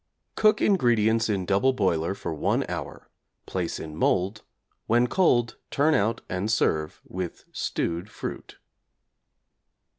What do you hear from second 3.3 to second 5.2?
place in mould. When